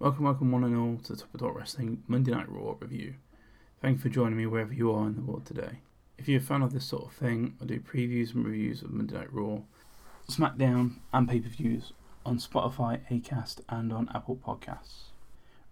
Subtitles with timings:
[0.00, 3.14] Welcome, welcome, one and all, to the Top of Dot Wrestling Monday Night Raw review.
[3.82, 5.80] Thank you for joining me wherever you are in the world today.
[6.16, 8.92] If you're a fan of this sort of thing, I do previews and reviews of
[8.92, 9.62] Monday Night Raw,
[10.30, 15.08] SmackDown, and pay per views on Spotify, Acast, and on Apple Podcasts.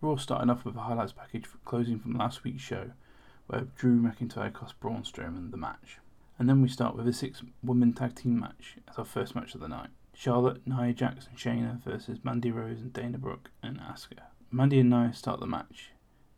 [0.01, 2.91] Raw starting off with a highlights package closing from last week's show,
[3.47, 5.99] where Drew McIntyre cost Braun Strowman the match.
[6.37, 9.55] And then we start with a six woman tag team match as our first match
[9.55, 9.91] of the night.
[10.19, 14.23] Charlotte, Nia and Shayna versus Mandy Rose and Dana Brooke and Asuka.
[14.51, 15.91] Mandy and Nia start the match.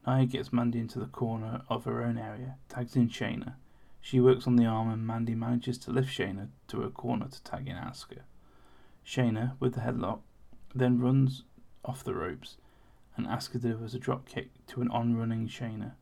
[0.05, 3.55] Nia gets Mandy into the corner of her own area, tags in Shayna.
[4.00, 7.42] She works on the arm and Mandy manages to lift Shayna to her corner to
[7.45, 8.22] tag in Asuka.
[9.06, 10.22] Shayna, with the headlock,
[10.74, 11.45] then runs
[11.84, 12.56] off the ropes
[13.16, 15.92] and Asuka delivers a drop kick to an on-running Shayna.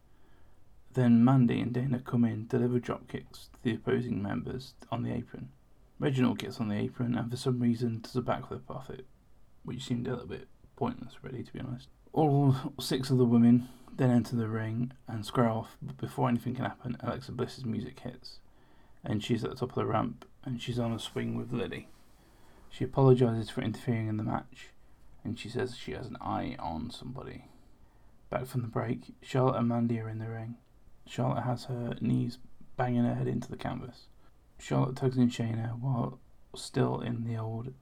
[0.94, 5.12] Then Mandy and Dana come in, deliver drop kicks to the opposing members on the
[5.12, 5.50] apron.
[5.98, 9.06] Reginald gets on the apron and for some reason does a backflip off it,
[9.64, 11.88] which seemed a little bit pointless, really, to be honest.
[12.12, 16.54] All six of the women then enter the ring and square off, but before anything
[16.54, 18.40] can happen, Alexa Bliss's music hits,
[19.02, 21.88] and she's at the top of the ramp and she's on a swing with Lily.
[22.70, 24.68] She apologises for interfering in the match,
[25.24, 27.46] and she says she has an eye on somebody.
[28.30, 30.56] Back from the break, Charlotte and Mandy are in the ring.
[31.06, 32.38] Charlotte has her knees
[32.76, 34.06] banging her head into the canvas.
[34.58, 36.18] Charlotte tugs in Shayna while
[36.54, 37.72] still in the old,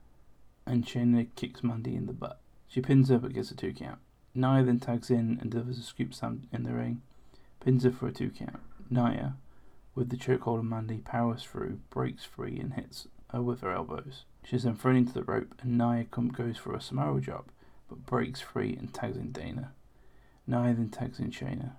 [0.67, 2.41] and Shayna kicks Mandy in the butt.
[2.66, 3.98] She pins her but gets a two count.
[4.34, 7.03] Nia then tags in and delivers a scoop slam in the ring,
[7.61, 8.61] pins her for a two count.
[8.91, 9.36] Nia,
[9.94, 14.25] with the chokehold of Mandy, powers through, breaks free, and hits her with her elbows.
[14.42, 17.50] She is then thrown into the rope, and Nia goes for a Samoan drop,
[17.88, 19.72] but breaks free and tags in Dana.
[20.47, 21.72] Nia then tags in Shayna.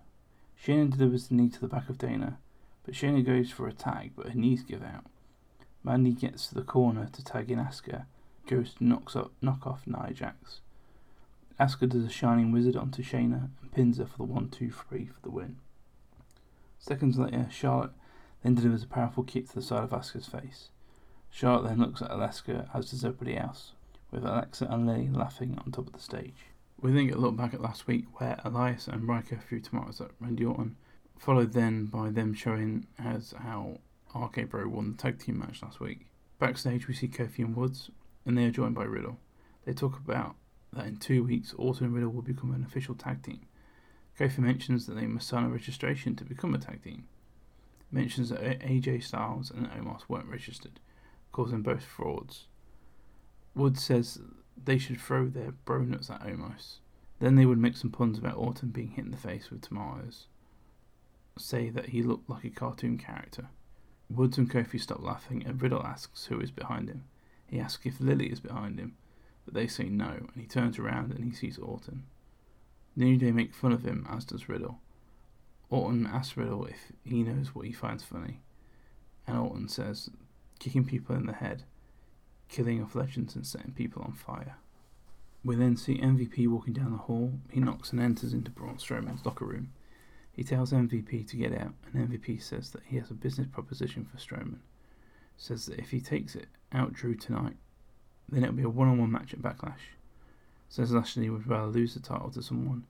[0.61, 2.39] Shayna delivers the knee to the back of Dana,
[2.85, 5.05] but Shayna goes for a tag, but her knees give out.
[5.83, 8.05] Mandy gets to the corner to tag in Asuka,
[8.47, 10.61] goes to knocks up, knock off Nia Jax.
[11.59, 15.05] Asuka does a Shining Wizard onto Shayna and pins her for the 1 2 3
[15.05, 15.57] for the win.
[16.77, 17.91] Seconds later, Charlotte
[18.43, 20.69] then delivers a powerful kick to the side of Asuka's face.
[21.31, 23.71] Charlotte then looks at Alexa, as does everybody else,
[24.11, 26.45] with Alexa and Lily laughing on top of the stage.
[26.79, 30.01] We then get a look back at last week where Elias and Ryker threw tomatoes
[30.01, 30.75] at Randy Orton
[31.17, 33.79] followed then by them showing as how
[34.15, 36.07] RK Bro won the tag team match last week.
[36.39, 37.89] Backstage, we see Kofi and Woods,
[38.25, 39.19] and they are joined by Riddle.
[39.65, 40.35] They talk about
[40.73, 43.47] that in two weeks, Orton and Riddle will become an official tag team.
[44.19, 47.07] Kofi mentions that they must sign a registration to become a tag team.
[47.91, 50.79] mentions that AJ Styles and Omos weren't registered,
[51.31, 52.47] causing both frauds.
[53.53, 54.19] Woods says
[54.61, 56.79] they should throw their bro nuts at Omos.
[57.19, 60.27] Then they would make some puns about Orton being hit in the face with tomatoes
[61.37, 63.47] say that he looked like a cartoon character.
[64.09, 67.05] Woods and Kofi stop laughing, and Riddle asks who is behind him.
[67.47, 68.95] He asks if Lily is behind him,
[69.43, 72.03] but they say no, and he turns around and he sees Orton.
[72.95, 74.79] New Day make fun of him, as does Riddle.
[75.69, 78.39] Orton asks Riddle if he knows what he finds funny,
[79.27, 80.09] and Orton says,
[80.59, 81.63] kicking people in the head,
[82.47, 84.55] killing off legends and setting people on fire.
[85.43, 87.33] We then see MVP walking down the hall.
[87.51, 89.73] He knocks and enters into Braun Strowman's locker room.
[90.35, 94.05] He tells MVP to get out, and MVP says that he has a business proposition
[94.05, 94.59] for Strowman.
[95.37, 97.55] Says that if he takes it out Drew tonight,
[98.29, 99.93] then it'll be a one on one match at Backlash.
[100.67, 102.85] Says Lashley would rather lose the title to someone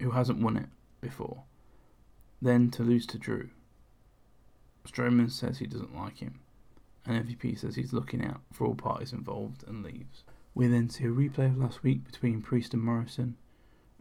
[0.00, 0.68] who hasn't won it
[1.00, 1.42] before
[2.42, 3.50] than to lose to Drew.
[4.86, 6.40] Strowman says he doesn't like him,
[7.06, 10.24] and MVP says he's looking out for all parties involved and leaves.
[10.54, 13.36] We then see a replay of last week between Priest and Morrison.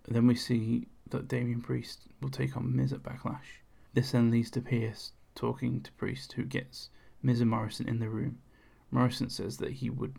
[0.08, 3.62] Then we see that Damian Priest will take on Miz at Backlash.
[3.94, 6.90] This then leads to Pearce talking to Priest, who gets
[7.22, 8.40] Miz and Morrison in the room.
[8.92, 10.16] Morrison says that he would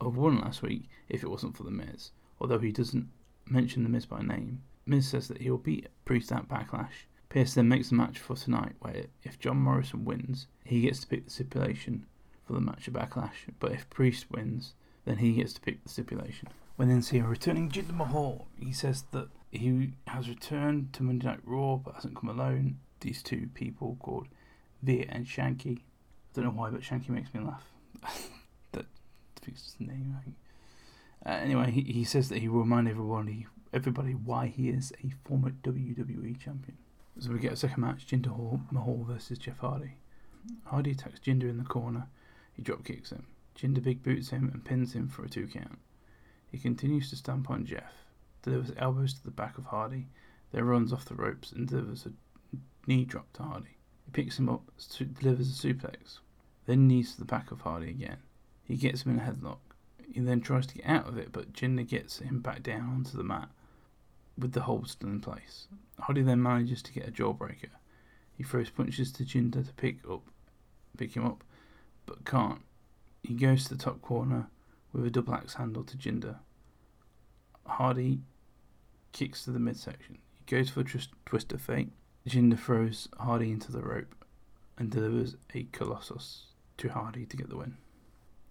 [0.00, 2.10] have won last week if it wasn't for the Miz,
[2.40, 3.08] although he doesn't
[3.46, 4.62] mention the Miz by name.
[4.86, 7.06] Miz says that he'll beat Priest at Backlash.
[7.28, 11.06] Pearce then makes the match for tonight, where if John Morrison wins, he gets to
[11.06, 12.06] pick the stipulation
[12.46, 15.90] for the match at Backlash, but if Priest wins, then he gets to pick the
[15.90, 16.48] stipulation.
[16.76, 21.26] When then see a returning Jinder Mahal, he says that he has returned to Monday
[21.26, 22.78] Night Raw but hasn't come alone.
[23.00, 24.28] These two people called
[24.82, 25.78] Veer and Shanky.
[25.78, 25.82] I
[26.34, 27.70] don't know why, but Shanky makes me laugh.
[28.72, 28.86] that
[29.42, 30.14] the name.
[31.24, 35.10] Uh, anyway, he, he says that he will remind everybody, everybody why he is a
[35.26, 36.76] former WWE champion.
[37.18, 39.96] So we get a second match: Jinder Mahal versus Jeff Hardy.
[40.64, 42.08] Hardy attacks Jinder in the corner.
[42.52, 43.26] He drop kicks him.
[43.56, 45.78] Jinder big boots him and pins him for a two count.
[46.50, 48.04] He continues to stamp on Jeff
[48.48, 50.06] delivers elbows to the back of Hardy,
[50.52, 52.12] then runs off the ropes and delivers a
[52.86, 53.76] knee drop to Hardy.
[54.04, 54.70] He picks him up,
[55.20, 56.18] delivers a suplex,
[56.66, 58.18] then knees to the back of Hardy again.
[58.64, 59.58] He gets him in a headlock.
[60.10, 63.16] He then tries to get out of it, but Jinder gets him back down onto
[63.16, 63.48] the mat
[64.38, 65.66] with the hold still in place.
[66.00, 67.70] Hardy then manages to get a jawbreaker.
[68.36, 70.22] He throws punches to Jinder to pick up,
[70.96, 71.44] pick him up,
[72.06, 72.62] but can't.
[73.22, 74.48] He goes to the top corner
[74.92, 76.36] with a double axe handle to Jinder.
[77.66, 78.20] Hardy
[79.12, 80.18] kicks to the midsection.
[80.38, 81.90] He goes for a twist, twist of fate.
[82.28, 84.14] Jinder throws Hardy into the rope
[84.76, 86.46] and delivers a Colossus
[86.78, 87.76] to Hardy to get the win.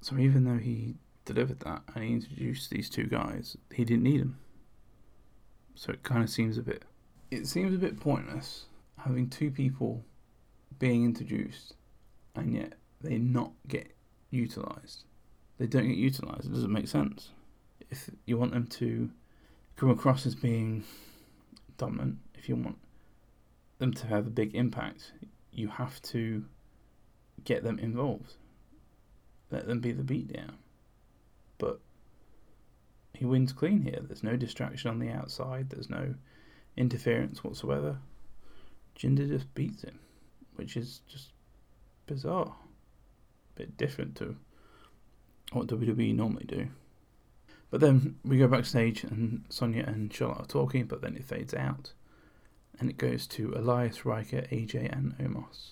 [0.01, 0.95] So even though he
[1.25, 4.39] delivered that and he introduced these two guys, he didn't need them.
[5.75, 6.85] So it kind of seems a bit.
[7.29, 8.65] It seems a bit pointless
[8.97, 10.03] having two people
[10.79, 11.75] being introduced
[12.35, 13.95] and yet they not get
[14.31, 15.03] utilized.
[15.57, 16.45] They don't get utilized.
[16.45, 17.29] It doesn't make sense.
[17.89, 19.09] If you want them to
[19.77, 20.83] come across as being
[21.77, 22.79] dominant, if you want
[23.77, 25.13] them to have a big impact,
[25.51, 26.43] you have to
[27.43, 28.33] get them involved.
[29.51, 30.55] Let them be the beatdown.
[31.59, 31.79] But
[33.13, 33.99] he wins clean here.
[34.01, 35.69] There's no distraction on the outside.
[35.69, 36.15] There's no
[36.75, 37.99] interference whatsoever.
[38.97, 39.99] Jinder just beats him,
[40.55, 41.29] which is just
[42.07, 42.55] bizarre.
[43.55, 44.35] A bit different to
[45.53, 46.67] what WWE normally do.
[47.69, 51.53] But then we go backstage and Sonya and Charlotte are talking, but then it fades
[51.53, 51.93] out.
[52.79, 55.71] And it goes to Elias, Ryker, AJ, and Omos.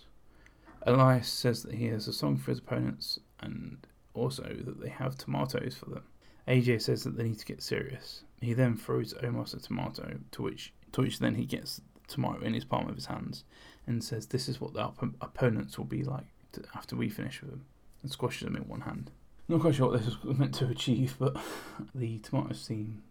[0.82, 5.18] Elias says that he has a song for his opponents and also that they have
[5.18, 6.04] tomatoes for them.
[6.48, 8.24] AJ says that they need to get serious.
[8.40, 12.42] He then throws Omos a tomato, to which to which then he gets the tomato
[12.42, 13.44] in his palm of his hands
[13.88, 17.42] and says, "This is what the op- opponents will be like to, after we finish
[17.42, 17.66] with them,"
[18.02, 19.12] and squashes them in one hand.
[19.48, 21.38] Not quite sure what this was meant to achieve, but
[21.96, 23.04] the tomatoes seem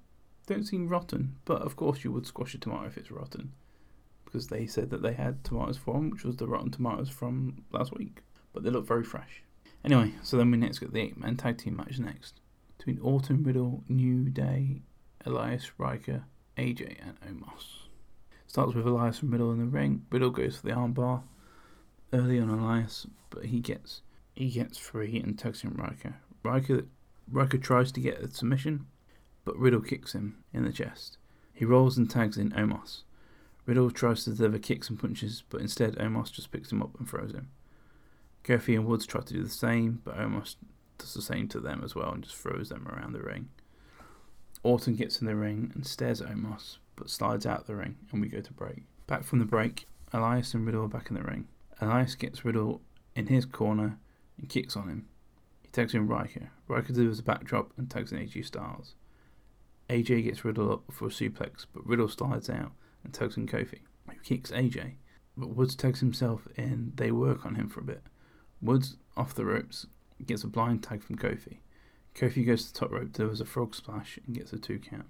[0.46, 1.36] don't seem rotten.
[1.44, 3.52] But of course, you would squash a tomato if it's rotten,
[4.24, 7.96] because they said that they had tomatoes them, which was the rotten tomatoes from last
[7.96, 8.22] week.
[8.52, 9.42] But they look very fresh.
[9.84, 12.40] Anyway, so then we next get the eight-man tag team match next
[12.76, 14.82] between Orton Riddle, New Day,
[15.24, 16.24] Elias, Ryker,
[16.56, 17.88] AJ, and Omos.
[18.46, 20.04] Starts with Elias from Riddle in the ring.
[20.10, 21.22] Riddle goes for the armbar
[22.12, 24.02] early on Elias, but he gets
[24.34, 26.16] he gets free and tags in Ryker.
[26.44, 26.84] Ryker
[27.30, 28.86] Ryker tries to get a submission,
[29.44, 31.16] but Riddle kicks him in the chest.
[31.52, 33.02] He rolls and tags in Omos.
[33.66, 37.08] Riddle tries to deliver kicks and punches, but instead Omos just picks him up and
[37.08, 37.48] throws him.
[38.44, 40.56] Kofi and Woods try to do the same, but Omos
[40.98, 43.48] does the same to them as well and just throws them around the ring.
[44.62, 48.20] Orton gets in the ring and stares at Omos, but slides out the ring, and
[48.20, 48.82] we go to break.
[49.06, 51.48] Back from the break, Elias and Riddle are back in the ring.
[51.80, 52.82] Elias gets Riddle
[53.16, 53.98] in his corner
[54.38, 55.06] and kicks on him.
[55.74, 56.52] Tags in Ryker.
[56.68, 58.94] Ryker delivers a backdrop and tags in AJ Styles.
[59.90, 62.70] AJ gets Riddle up for a suplex, but Riddle slides out
[63.02, 64.92] and tags in Kofi, who kicks AJ.
[65.36, 66.92] But Woods tags himself in.
[66.94, 68.04] They work on him for a bit.
[68.62, 69.88] Woods off the ropes
[70.24, 71.56] gets a blind tag from Kofi.
[72.14, 75.06] Kofi goes to the top rope, delivers a frog splash, and gets a two count.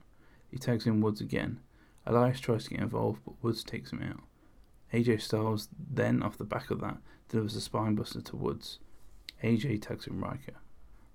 [0.51, 1.61] He tags in Woods again.
[2.07, 4.23] Elias tries to get involved, but Woods takes him out.
[4.95, 6.97] AJ Styles then, off the back of that,
[7.29, 8.79] delivers a spinebuster to Woods.
[9.44, 10.55] AJ tags in Ryker.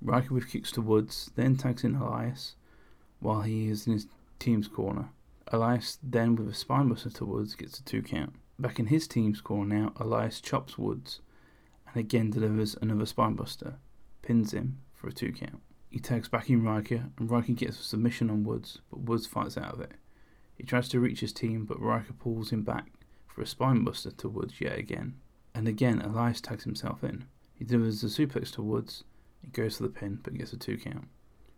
[0.02, 2.56] Ryker with kicks to Woods, then tags in Elias
[3.20, 5.10] while he is in his team's corner.
[5.48, 8.34] Elias then, with a spinebuster to Woods, gets a two count.
[8.58, 11.22] Back in his team's corner now, Elias chops Woods
[11.94, 13.76] and again delivers another spinebuster,
[14.22, 15.62] pins him for a two count.
[15.90, 19.58] He tags back in Ryker, and Ryker gets a submission on Woods, but Woods fights
[19.58, 19.94] out of it.
[20.56, 22.92] He tries to reach his team, but Ryker pulls him back
[23.28, 25.16] for a spinebuster to Woods yet again.
[25.56, 27.26] And again, Elias tags himself in.
[27.60, 29.04] He delivers a suplex to Woods.
[29.42, 31.10] He goes for the pin, but gets a two count.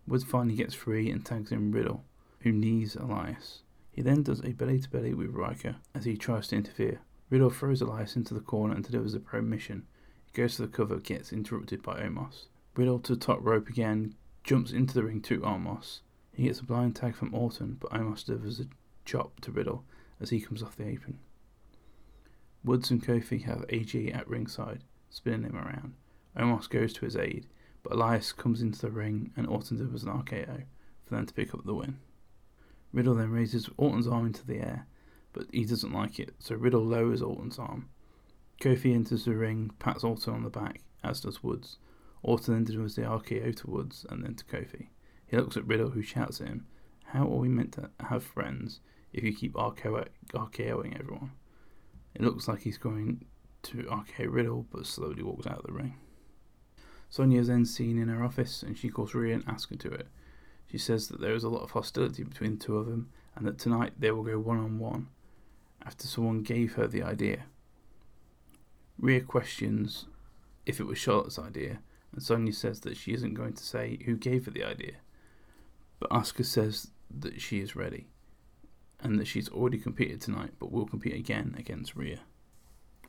[0.07, 2.03] Woods finally gets free and tags in Riddle,
[2.39, 3.61] who knees Elias.
[3.91, 7.01] He then does a belly to belly with Ryker as he tries to interfere.
[7.29, 9.85] Riddle throws Elias into the corner and delivers a pro mission.
[10.25, 12.47] He goes for the cover, gets interrupted by Omos.
[12.75, 15.99] Riddle to the top rope again, jumps into the ring to Omos.
[16.33, 18.65] He gets a blind tag from Orton, but Omos delivers a
[19.05, 19.85] chop to Riddle
[20.19, 21.19] as he comes off the apron.
[22.63, 25.93] Woods and Kofi have AJ at ringside, spinning him around.
[26.35, 27.45] Omos goes to his aid,
[27.83, 30.63] but Elias comes into the ring and Orton delivers an RKO
[31.05, 31.99] for them to pick up the win.
[32.93, 34.87] Riddle then raises Orton's arm into the air,
[35.33, 37.89] but he doesn't like it, so Riddle lowers Orton's arm.
[38.61, 41.77] Kofi enters the ring, pats Orton on the back, as does Woods.
[42.23, 44.87] Orton then delivers the RKO to Woods and then to Kofi.
[45.25, 46.67] He looks at Riddle, who shouts at him,
[47.05, 48.81] How are we meant to have friends
[49.13, 51.31] if you keep RKO- RKOing everyone?
[52.13, 53.25] It looks like he's going
[53.63, 55.95] to RKO Riddle, but slowly walks out of the ring.
[57.09, 59.91] Sonya is then seen in her office, and she calls Rhea and asks her to
[59.91, 60.07] it.
[60.67, 63.45] She says that there is a lot of hostility between the two of them, and
[63.45, 65.07] that tonight they will go one on one
[65.85, 67.45] after someone gave her the idea.
[68.97, 70.05] Rhea questions
[70.65, 71.79] if it was Charlotte's idea,
[72.11, 74.93] and Sonya says that she isn't going to say who gave her the idea.
[75.99, 78.07] But Asuka says that she is ready,
[78.99, 82.19] and that she's already competed tonight but will compete again against Rhea.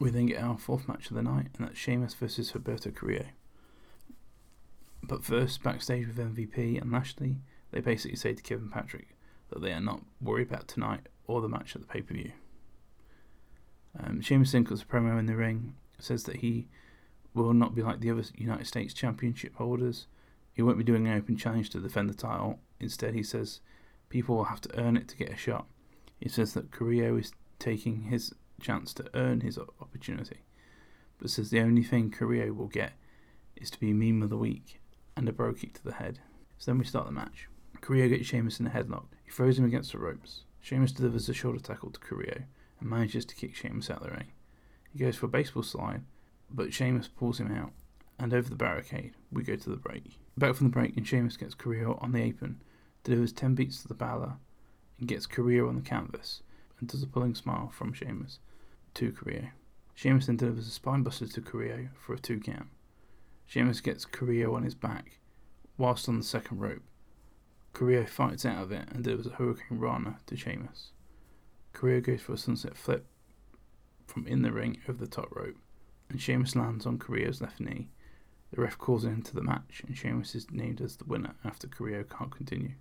[0.03, 3.27] We then get our fourth match of the night, and that's Sheamus versus Humberto Carrillo.
[5.01, 7.37] But first, backstage with MVP and Lashley,
[7.71, 9.15] they basically say to Kevin Patrick
[9.51, 12.33] that they are not worried about tonight or the match at the pay per view.
[13.97, 16.67] Um, Sheamus then cuts a promo in the ring, says that he
[17.33, 20.09] will not be like the other United States Championship holders.
[20.53, 22.59] He won't be doing an open challenge to defend the title.
[22.81, 23.61] Instead, he says
[24.09, 25.67] people will have to earn it to get a shot.
[26.19, 27.31] He says that Carrillo is
[27.61, 30.45] taking his chance to earn his opportunity,
[31.19, 32.93] but says the only thing Carrillo will get
[33.57, 34.81] is to be meme of the week
[35.17, 36.21] and a Brogue Kick to the head.
[36.59, 37.49] So then we start the match.
[37.81, 39.07] Carrillo gets Sheamus in a headlock.
[39.25, 40.45] He throws him against the ropes.
[40.61, 42.43] Sheamus delivers a shoulder tackle to Carrillo
[42.81, 44.29] and manages to kick Sheamus out of the ring.
[44.93, 46.03] He goes for a baseball slide,
[46.51, 47.73] but Sheamus pulls him out,
[48.19, 50.19] and over the barricade, we go to the break.
[50.37, 52.63] Back from the break, and Sheamus gets Carrillo on the apron,
[53.03, 54.37] delivers 10 beats to the Bodhrán,
[54.99, 56.43] and gets Carrillo on the canvas,
[56.79, 58.39] and does a pulling smile from Sheamus
[58.95, 59.49] to Carrillo.
[59.95, 62.69] Sheamus then delivers a spinebuster to Carrillo for a two count.
[63.47, 65.19] Sheamus gets Carrillo on his back,
[65.77, 66.83] whilst on the second rope.
[67.73, 70.93] Carrillo fights out of it and delivers a Hurricane Rana to Sheamus.
[71.73, 73.07] Carrillo goes for a sunset flip
[74.07, 75.57] from in the ring over the top rope,
[76.09, 77.89] and Sheamus lands on Carrillo's left knee.
[78.51, 81.35] The ref calls an end to the match, and Sheamus is named as the winner
[81.45, 82.73] after Carrillo can't continue.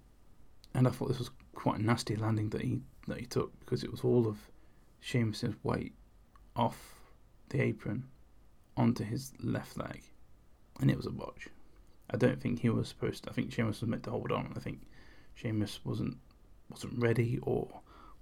[0.74, 3.84] And I thought this was quite a nasty landing that he that he took because
[3.84, 4.38] it was all of
[5.00, 5.94] Sheamus's weight
[6.56, 6.96] off
[7.50, 8.06] the apron
[8.78, 10.04] onto his left leg,
[10.80, 11.48] and it was a botch.
[12.10, 13.30] I don't think he was supposed to.
[13.30, 14.54] I think Sheamus was meant to hold on.
[14.56, 14.88] I think
[15.34, 16.18] Sheamus wasn't
[16.70, 17.68] wasn't ready or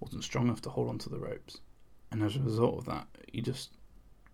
[0.00, 1.60] wasn't strong enough to hold on to the ropes,
[2.10, 3.70] and as a result of that, he just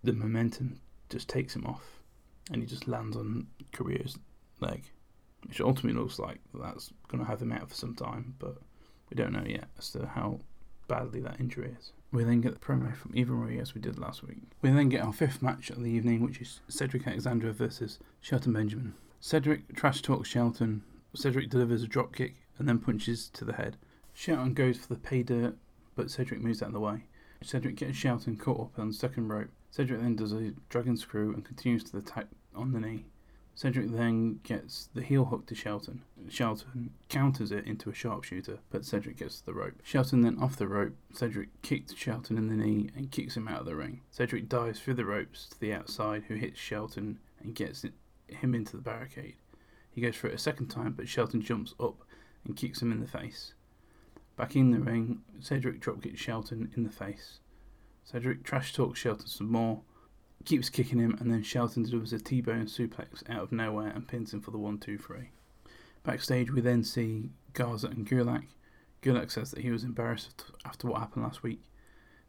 [0.02, 2.02] the momentum just takes him off,
[2.50, 4.18] and he just lands on Carrillo's
[4.60, 4.84] leg,
[5.46, 8.56] which ultimately looks like that's going to have him out for some time, but
[9.10, 10.40] we don't know yet as to how
[10.88, 11.92] badly that injury is.
[12.12, 14.38] We then get the promo from Eva Marie as we did last week.
[14.62, 18.52] We then get our fifth match of the evening, which is Cedric Alexander versus Shelton
[18.52, 18.94] Benjamin.
[19.20, 20.82] Cedric trash talks Shelton.
[21.14, 23.76] Cedric delivers a drop kick and then punches to the head.
[24.14, 25.56] Shelton goes for the pay dirt,
[25.94, 27.04] but Cedric moves out of the way.
[27.42, 29.48] Cedric gets Shelton caught up on the second rope.
[29.70, 33.04] Cedric then does a dragon screw and continues to the attack on the knee.
[33.56, 36.02] Cedric then gets the heel hook to Shelton.
[36.28, 39.80] Shelton counters it into a sharpshooter, but Cedric gets the rope.
[39.82, 40.92] Shelton then off the rope.
[41.14, 44.02] Cedric kicks Shelton in the knee and kicks him out of the ring.
[44.10, 47.82] Cedric dives through the ropes to the outside, who hits Shelton and gets
[48.28, 49.36] him into the barricade.
[49.90, 52.02] He goes for it a second time, but Shelton jumps up
[52.44, 53.54] and kicks him in the face.
[54.36, 57.38] Back in the ring, Cedric dropkicks Shelton in the face.
[58.04, 59.80] Cedric trash talks Shelton some more,
[60.46, 64.32] keeps kicking him, and then Shelton delivers a T-bone suplex out of nowhere and pins
[64.32, 65.30] him for the one, two, three.
[66.04, 68.44] Backstage, we then see Garza and Gulak.
[69.02, 71.62] Gulak says that he was embarrassed after what happened last week.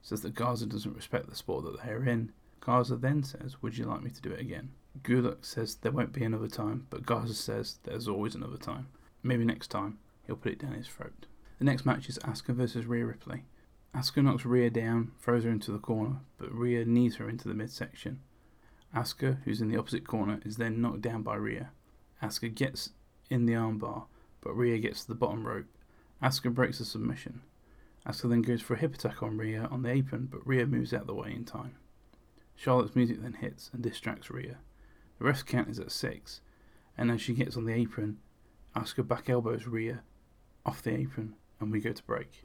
[0.02, 2.32] Says that Garza doesn't respect the sport that they are in.
[2.60, 4.72] Garza then says, "Would you like me to do it again?"
[5.04, 8.88] Gulak says there won't be another time, but Garza says there's always another time.
[9.22, 11.28] Maybe next time he'll put it down his throat.
[11.60, 13.46] The next match is Asuka versus Rhea Ripley.
[13.98, 17.56] Asuka knocks Rhea down, throws her into the corner, but Rhea knees her into the
[17.56, 18.20] midsection.
[18.96, 21.72] Asuka, who's in the opposite corner, is then knocked down by Rhea.
[22.22, 22.92] Asuka gets
[23.32, 24.06] in the armbar,
[24.42, 25.66] but Rhea gets to the bottom rope.
[26.22, 27.42] Asuka breaks the submission.
[28.06, 30.94] Asuka then goes for a hip attack on Rhea on the apron, but Rhea moves
[30.94, 31.76] out of the way in time.
[32.56, 34.58] Charlotte's music then hits and distracts Rhea.
[35.18, 36.42] The ref's count is at six,
[36.96, 38.20] and as she gets on the apron,
[38.76, 40.04] Asuka back elbows Rhea
[40.68, 42.44] off the apron, and we go to break.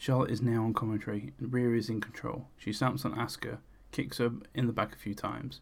[0.00, 2.48] Charlotte is now on commentary, and Rhea is in control.
[2.56, 3.58] She stamps on Asuka,
[3.92, 5.60] kicks her in the back a few times.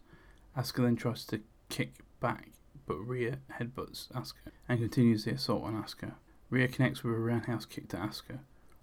[0.57, 2.50] Asuka then tries to kick back,
[2.87, 6.14] but Rhea headbutts Asuka and continues the assault on Asuka.
[6.50, 8.38] Rhea connects with a roundhouse kick to Asuka.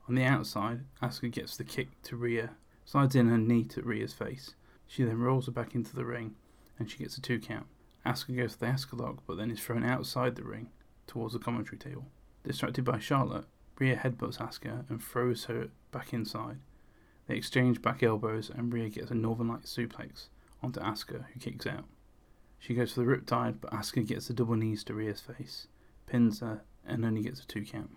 [0.09, 2.50] On the outside, Asuka gets the kick to Rhea,
[2.83, 4.55] slides in her knee to Rhea's face.
[4.88, 6.35] She then rolls her back into the ring
[6.77, 7.67] and she gets a two count.
[8.05, 10.67] Asuka goes to the Asuka lock, but then is thrown outside the ring
[11.07, 12.07] towards the commentary table.
[12.43, 13.45] Distracted by Charlotte,
[13.77, 16.60] Rhea headbutts Asuka and throws her back inside.
[17.27, 20.27] They exchange back elbows, and Rhea gets a Northern Light suplex
[20.62, 21.86] onto Asuka, who kicks out.
[22.60, 25.67] She goes for the riptide, but Asuka gets the double knees to Rhea's face,
[26.08, 27.91] pins her, and only gets a two count.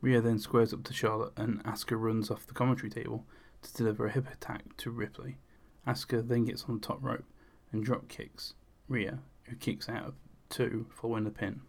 [0.00, 3.26] Rhea then squares up to Charlotte, and Asuka runs off the commentary table
[3.62, 5.38] to deliver a hip attack to Ripley.
[5.86, 7.24] Asuka then gets on the top rope
[7.72, 8.54] and drop kicks
[8.88, 10.14] Rhea, who kicks out of
[10.48, 11.62] two following the pin.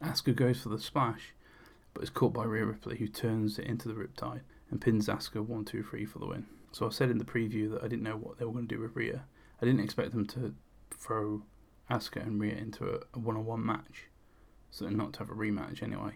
[0.00, 1.34] Asuka goes for the splash,
[1.94, 5.44] but is caught by Rhea Ripley, who turns it into the Riptide and pins Asuka
[5.44, 6.46] 1 2 3 for the win.
[6.72, 8.74] So I said in the preview that I didn't know what they were going to
[8.74, 9.24] do with Rhea.
[9.60, 10.54] I didn't expect them to
[10.90, 11.42] throw
[11.90, 14.06] Asuka and Rhea into a one on one match,
[14.70, 16.12] so not to have a rematch anyway.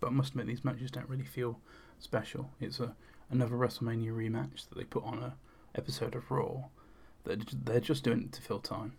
[0.00, 1.60] But I must admit, these matches don't really feel
[1.98, 2.50] special.
[2.60, 2.94] It's a
[3.30, 5.34] another WrestleMania rematch that they put on a
[5.74, 6.64] episode of Raw.
[7.24, 8.92] They're, they're just doing it to fill time.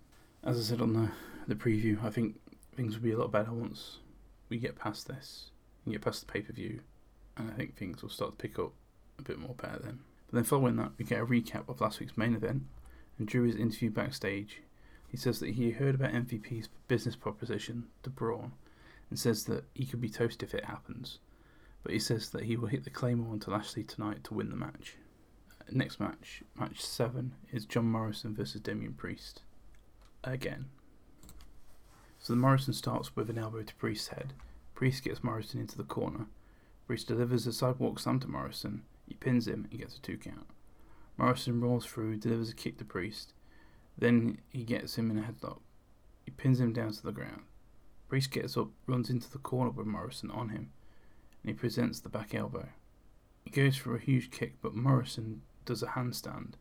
[0.44, 1.12] As I said on the,
[1.48, 2.40] the preview, I think
[2.76, 4.00] things will be a lot better once
[4.50, 5.52] we get past this
[5.86, 6.82] and get past the pay per view.
[7.38, 8.74] And I think things will start to pick up
[9.20, 10.00] a bit more better then.
[10.28, 12.64] But then following that, we get a recap of last week's main event.
[13.18, 14.62] And Drew is interviewed backstage.
[15.08, 18.52] He says that he heard about MVP's business proposition to Braun
[19.10, 21.20] and says that he could be toast if it happens.
[21.84, 24.56] But he says that he will hit the Claymore onto Lashley tonight to win the
[24.56, 24.96] match.
[25.72, 29.42] Next match, match 7, is John Morrison versus Damian Priest.
[30.24, 30.66] Again.
[32.20, 34.34] So the Morrison starts with an elbow to Priest's head.
[34.76, 36.28] Priest gets Morrison into the corner.
[36.86, 38.84] Priest delivers a sidewalk slam to Morrison.
[39.08, 40.48] He pins him and gets a two count.
[41.18, 43.34] Morrison rolls through, delivers a kick to Priest.
[43.98, 45.60] Then he gets him in a headlock.
[46.26, 47.44] He pins him down to the ground.
[48.10, 50.72] Priest gets up, runs into the corner with Morrison on him,
[51.42, 52.68] and he presents the back elbow.
[53.46, 56.54] He goes for a huge kick, but Morrison does a handstand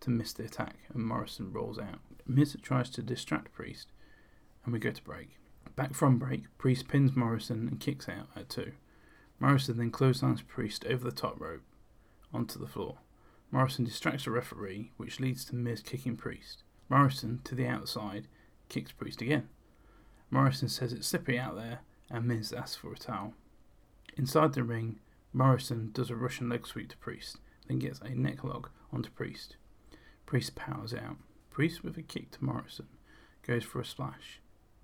[0.00, 2.00] to miss the attack, and Morrison rolls out.
[2.26, 3.88] Miz tries to distract Priest,
[4.64, 5.39] and we go to break.
[5.76, 8.72] Back from break, Priest pins Morrison and kicks out at two.
[9.38, 11.62] Morrison then clotheslines Priest over the top rope
[12.32, 12.98] onto the floor.
[13.50, 16.62] Morrison distracts the referee, which leads to Miz kicking Priest.
[16.88, 18.28] Morrison, to the outside,
[18.68, 19.48] kicks Priest again.
[20.30, 23.34] Morrison says it's slippery out there, and Miz asks for a towel.
[24.16, 24.98] Inside the ring,
[25.32, 29.56] Morrison does a Russian leg sweep to Priest, then gets a neck lock onto Priest.
[30.26, 31.16] Priest powers out.
[31.50, 32.86] Priest with a kick to Morrison
[33.42, 34.40] goes for a splash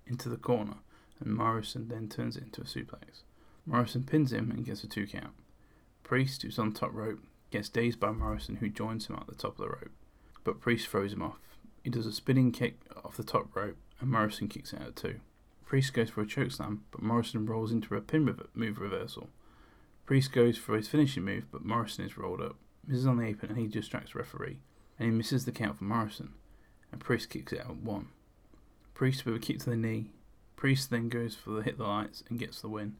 [0.09, 0.75] into the corner,
[1.19, 3.23] and Morrison then turns it into a suplex.
[3.65, 5.33] Morrison pins him and gets a two count.
[6.03, 7.19] Priest, who's on top rope,
[7.51, 9.91] gets dazed by Morrison, who joins him at the top of the rope.
[10.43, 11.39] But Priest throws him off.
[11.83, 15.19] He does a spinning kick off the top rope, and Morrison kicks out at two.
[15.65, 19.29] Priest goes for a chokeslam, but Morrison rolls into a pin move reversal.
[20.05, 22.55] Priest goes for his finishing move, but Morrison is rolled up.
[22.87, 24.59] Miz is on the apron and he distracts referee,
[24.97, 26.33] and he misses the count for Morrison,
[26.89, 28.07] and Priest kicks out at one.
[28.97, 30.09] Priest with a kick to the knee.
[30.55, 32.95] Priest then goes for the hit the lights and gets the win.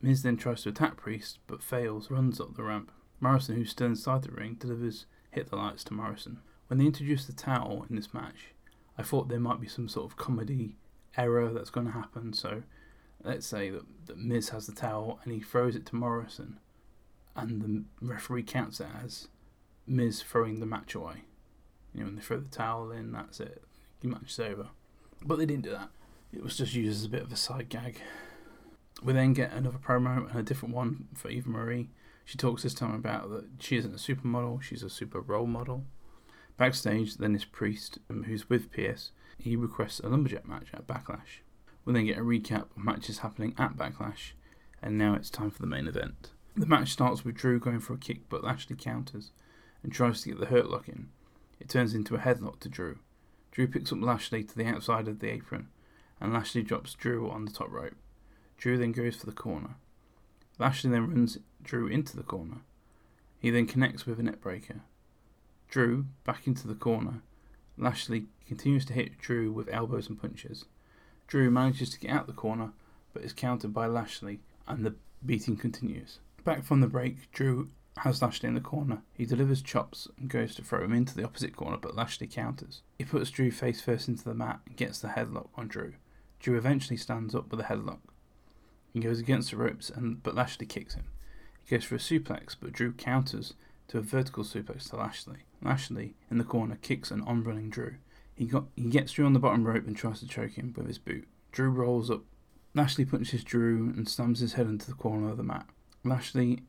[0.00, 2.90] Miz then tries to attack Priest, but fails, runs up the ramp.
[3.20, 6.38] Morrison, who's still inside the ring, delivers hit the lights to Morrison.
[6.68, 8.54] When they introduced the towel in this match,
[8.96, 10.76] I thought there might be some sort of comedy
[11.18, 12.32] error that's going to happen.
[12.32, 12.62] So
[13.22, 16.58] let's say that, that Miz has the towel and he throws it to Morrison,
[17.36, 19.28] and the referee counts it as
[19.86, 21.24] Miz throwing the match away.
[21.92, 23.64] You know, when they throw the towel in, that's it.
[24.02, 24.68] The match is over.
[25.24, 25.90] But they didn't do that.
[26.32, 28.00] It was just used as a bit of a side gag.
[29.02, 31.90] We then get another promo and a different one for Eva Marie.
[32.24, 35.84] She talks this time about that she isn't a supermodel, she's a super role model.
[36.56, 41.40] Backstage, then this priest, um, who's with Pearce, he requests a lumberjack match at Backlash.
[41.84, 44.32] We'll then get a recap of matches happening at Backlash,
[44.80, 46.30] and now it's time for the main event.
[46.56, 49.30] The match starts with Drew going for a kick, but Lashley counters
[49.82, 51.08] and tries to get the hurt lock in.
[51.58, 52.98] It turns into a headlock to Drew.
[53.52, 55.68] Drew picks up Lashley to the outside of the apron,
[56.20, 57.94] and Lashley drops Drew on the top rope.
[58.56, 59.76] Drew then goes for the corner.
[60.58, 62.62] Lashley then runs Drew into the corner.
[63.38, 64.80] He then connects with a neckbreaker.
[65.68, 67.22] Drew back into the corner.
[67.76, 70.64] Lashley continues to hit Drew with elbows and punches.
[71.26, 72.72] Drew manages to get out the corner,
[73.12, 76.20] but is countered by Lashley, and the beating continues.
[76.44, 79.02] Back from the break, Drew has Lashley in the corner.
[79.14, 82.82] He delivers chops and goes to throw him into the opposite corner, but Lashley counters.
[82.98, 85.94] He puts Drew face first into the mat and gets the headlock on Drew.
[86.40, 88.00] Drew eventually stands up with a headlock.
[88.92, 91.04] He goes against the ropes, and but Lashley kicks him.
[91.64, 93.54] He goes for a suplex, but Drew counters
[93.88, 95.44] to a vertical suplex to Lashley.
[95.62, 97.96] Lashley, in the corner, kicks an on-running Drew.
[98.34, 100.86] He got he gets Drew on the bottom rope and tries to choke him with
[100.86, 101.28] his boot.
[101.52, 102.22] Drew rolls up.
[102.74, 105.66] Lashley punches Drew and slams his head into the corner of the mat.
[106.04, 106.62] Lashley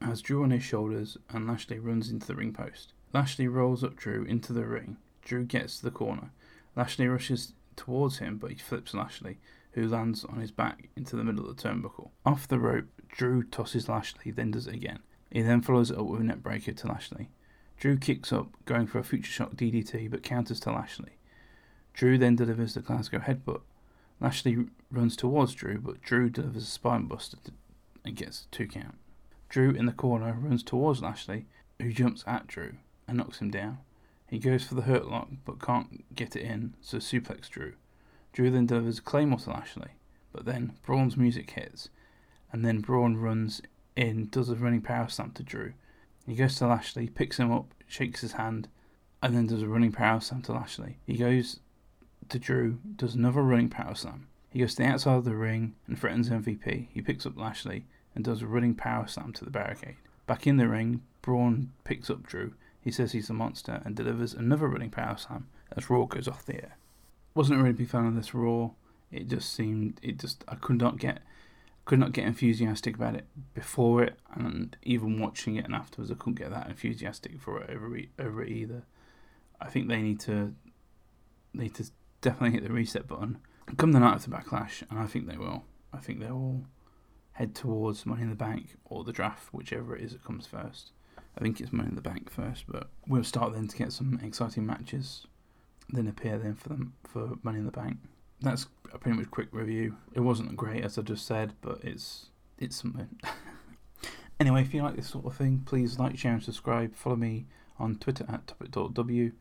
[0.00, 2.92] has Drew on his shoulders and Lashley runs into the ring post.
[3.12, 4.96] Lashley rolls up Drew into the ring.
[5.22, 6.30] Drew gets to the corner.
[6.76, 9.38] Lashley rushes towards him, but he flips Lashley,
[9.72, 12.10] who lands on his back into the middle of the turnbuckle.
[12.24, 15.00] Off the rope, Drew tosses Lashley, then does it again.
[15.30, 17.28] He then follows it up with a neckbreaker to Lashley.
[17.78, 21.18] Drew kicks up, going for a future shock DDT, but counters to Lashley.
[21.94, 23.62] Drew then delivers the Glasgow headbutt.
[24.20, 27.38] Lashley runs towards Drew, but Drew delivers a spinebuster
[28.04, 28.98] and gets a two count.
[29.50, 31.46] Drew in the corner runs towards Lashley,
[31.80, 32.76] who jumps at Drew
[33.08, 33.78] and knocks him down.
[34.28, 37.74] He goes for the hurt lock but can't get it in, so suplex Drew.
[38.32, 39.90] Drew then delivers a claymore to Lashley,
[40.32, 41.88] but then Braun's music hits,
[42.52, 43.60] and then Braun runs
[43.96, 45.72] in, does a running power slam to Drew.
[46.28, 48.68] He goes to Lashley, picks him up, shakes his hand,
[49.20, 50.98] and then does a running power slam to Lashley.
[51.04, 51.58] He goes
[52.28, 54.28] to Drew, does another running power slam.
[54.50, 56.86] He goes to the outside of the ring and threatens MVP.
[56.92, 59.96] He picks up Lashley and does a running power slam to the barricade.
[60.26, 62.54] Back in the ring, Braun picks up Drew.
[62.80, 66.46] He says he's a monster and delivers another running power slam as Raw goes off
[66.46, 66.76] the air.
[67.34, 68.70] Wasn't a really big fan of this Raw.
[69.12, 71.20] It just seemed it just I could not get
[71.84, 76.14] could not get enthusiastic about it before it, and even watching it and afterwards, I
[76.14, 78.84] couldn't get that enthusiastic for it over over it either.
[79.60, 80.54] I think they need to
[81.54, 83.38] they need to definitely hit the reset button
[83.76, 85.64] come the night of the backlash, and I think they will.
[85.92, 86.64] I think they will
[87.40, 90.92] head towards Money in the Bank or the draft, whichever it is that comes first.
[91.36, 94.20] I think it's Money in the Bank first, but we'll start then to get some
[94.22, 95.26] exciting matches.
[95.88, 97.96] Then appear then for them for Money in the Bank.
[98.42, 99.96] That's a pretty much quick review.
[100.12, 102.26] It wasn't great as I just said, but it's
[102.58, 103.08] it's something.
[104.40, 106.94] anyway, if you like this sort of thing, please like, share, and subscribe.
[106.94, 107.46] Follow me
[107.78, 109.32] on Twitter at topic.w,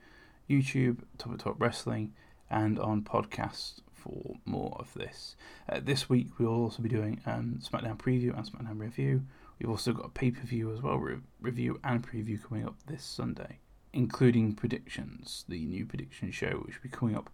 [0.49, 2.13] YouTube Topic Wrestling,
[2.49, 5.35] and on podcasts for more of this.
[5.67, 9.23] Uh, this week we'll also be doing um, SmackDown preview and SmackDown review.
[9.59, 12.75] We've also got a pay per view as well, re- review and preview coming up
[12.87, 13.59] this Sunday,
[13.93, 17.29] including predictions, the new prediction show, which will be coming up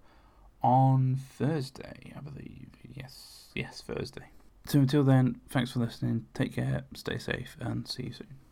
[0.61, 2.69] on Thursday, I believe.
[2.93, 4.29] Yes, yes, Thursday.
[4.67, 6.25] So until then, thanks for listening.
[6.33, 8.44] Take care, stay safe, and see you soon.